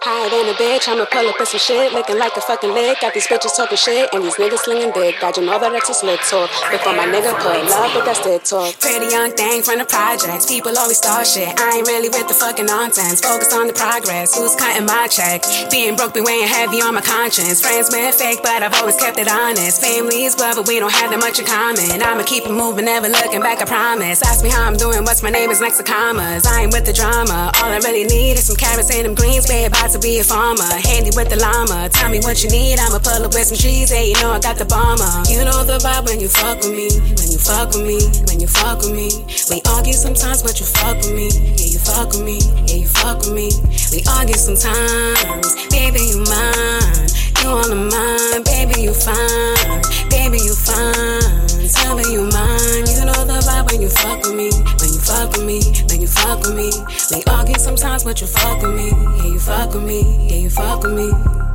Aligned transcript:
Higher 0.00 0.30
than 0.30 0.46
a 0.46 0.54
bitch, 0.54 0.86
I'ma 0.86 1.10
pull 1.10 1.26
up 1.26 1.40
with 1.42 1.48
some 1.48 1.58
shit, 1.58 1.92
looking 1.92 2.18
like 2.18 2.36
a 2.36 2.40
fucking 2.40 2.70
lick. 2.70 3.00
Got 3.00 3.14
these 3.14 3.26
bitches 3.26 3.56
talking 3.56 3.76
shit, 3.76 4.06
and 4.14 4.22
these 4.22 4.36
niggas 4.38 4.62
slinging 4.62 4.92
dick. 4.94 5.18
God, 5.18 5.36
you 5.36 5.42
know 5.42 5.58
that 5.58 5.74
X 5.74 5.90
is 5.90 5.98
slick 5.98 6.20
talk. 6.22 6.46
Before 6.70 6.94
my 6.94 7.02
nigga 7.02 7.34
put 7.42 7.66
love, 7.66 7.90
but 7.92 8.04
that's 8.06 8.20
stick 8.22 8.44
talk. 8.44 8.78
Pretty 8.78 9.10
young 9.10 9.32
thing 9.34 9.60
from 9.62 9.82
the 9.82 9.84
projects, 9.84 10.46
people 10.46 10.70
always 10.78 10.98
start 10.98 11.26
shit. 11.26 11.50
I 11.58 11.82
ain't 11.82 11.86
really 11.88 12.08
with 12.08 12.28
the 12.28 12.34
fucking 12.34 12.66
nonsense. 12.66 13.20
Focus 13.20 13.50
on 13.52 13.66
the 13.66 13.72
progress, 13.72 14.38
who's 14.38 14.54
cutting 14.54 14.86
my 14.86 15.08
check? 15.10 15.42
Being 15.70 15.96
broke, 15.96 16.14
be 16.14 16.22
weighing 16.22 16.46
heavy 16.46 16.78
on 16.78 16.94
my 16.94 17.02
conscience. 17.02 17.58
Friends 17.58 17.90
been 17.90 18.12
fake, 18.12 18.38
but 18.46 18.62
I've 18.62 18.74
always 18.78 18.94
kept 18.94 19.18
it 19.18 19.26
honest. 19.26 19.82
Family 19.82 20.30
is 20.30 20.36
blood, 20.38 20.62
but 20.62 20.68
we 20.68 20.78
don't 20.78 20.94
have 20.94 21.10
that 21.10 21.18
much 21.18 21.42
in 21.42 21.46
common. 21.46 21.98
I'ma 22.06 22.22
keep 22.22 22.46
it 22.46 22.54
moving, 22.54 22.86
never 22.86 23.10
looking 23.10 23.42
back, 23.42 23.58
I 23.60 23.66
promise. 23.66 24.22
Ask 24.22 24.44
me 24.44 24.50
how 24.50 24.62
I'm 24.62 24.78
doing, 24.78 25.02
what's 25.02 25.26
my 25.26 25.30
name 25.30 25.50
is 25.50 25.60
next 25.60 25.78
to 25.78 25.82
commas. 25.82 26.46
I 26.46 26.62
ain't 26.62 26.72
with 26.72 26.86
the 26.86 26.94
drama, 26.94 27.50
all 27.58 27.74
I 27.74 27.82
really 27.82 28.06
need 28.06 28.38
is 28.38 28.46
some 28.46 28.56
carrots 28.56 28.94
and 28.94 29.02
them 29.04 29.18
greens, 29.18 29.48
babe. 29.50 29.74
About 29.78 29.94
to 29.94 30.00
be 30.00 30.18
a 30.18 30.24
farmer, 30.24 30.66
handy 30.90 31.14
with 31.14 31.30
the 31.30 31.38
llama. 31.38 31.88
Tell 31.88 32.10
me 32.10 32.18
what 32.18 32.42
you 32.42 32.50
need, 32.50 32.80
I'ma 32.82 32.98
pull 32.98 33.22
up 33.22 33.30
with 33.30 33.46
some 33.46 33.56
cheese. 33.56 33.94
Hey, 33.94 34.10
you 34.10 34.18
know 34.18 34.34
I 34.34 34.40
got 34.42 34.58
the 34.58 34.66
bomber. 34.66 35.06
You 35.30 35.46
know 35.46 35.62
the 35.62 35.78
vibe 35.78 36.10
when 36.10 36.18
you 36.18 36.26
fuck 36.26 36.58
with 36.58 36.74
me, 36.74 36.90
when 37.14 37.30
you 37.30 37.38
fuck 37.38 37.70
with 37.70 37.86
me, 37.86 38.02
when 38.26 38.42
you 38.42 38.50
fuck 38.50 38.82
with 38.82 38.90
me. 38.90 39.06
We 39.54 39.62
argue 39.70 39.94
sometimes, 39.94 40.42
but 40.42 40.58
you 40.58 40.66
fuck 40.66 40.98
with 40.98 41.14
me. 41.14 41.30
Yeah, 41.30 41.70
you 41.70 41.78
fuck 41.78 42.10
with 42.10 42.26
me, 42.26 42.42
yeah, 42.66 42.82
you 42.82 42.90
fuck 42.90 43.22
with 43.22 43.30
me. 43.30 43.54
We 43.94 44.02
argue 44.10 44.34
sometimes, 44.34 45.54
baby, 45.70 46.02
you 46.10 46.26
mine. 46.26 47.06
You 47.38 47.54
on 47.54 47.70
the 47.70 47.78
mind, 47.78 48.50
baby, 48.50 48.82
you 48.82 48.90
fine, 48.90 49.78
baby, 50.10 50.42
you 50.42 50.58
fine. 50.58 51.46
Tell 51.68 51.94
me 51.94 52.02
you 52.10 52.24
mine. 52.32 52.88
You 52.88 53.04
know 53.04 53.28
the 53.28 53.44
vibe 53.44 53.70
when 53.70 53.82
you 53.82 53.90
fuck 53.90 54.24
with 54.24 54.34
me, 54.34 54.48
when 54.80 54.90
you 54.90 55.00
fuck 55.04 55.30
with 55.36 55.44
me, 55.44 55.60
when 55.86 56.00
you 56.00 56.08
fuck 56.08 56.40
with 56.40 56.56
me. 56.56 56.72
We 57.12 57.22
argue 57.30 57.58
sometimes, 57.60 58.04
but 58.04 58.20
you 58.20 58.26
fuck 58.26 58.62
with 58.62 58.74
me. 58.74 58.88
Yeah, 58.88 59.27
fuck 59.48 59.72
with 59.72 59.82
me. 59.82 60.02
Yeah, 60.28 60.36
you 60.36 60.50
fuck 60.50 60.82
with 60.82 60.92
me. 60.92 61.47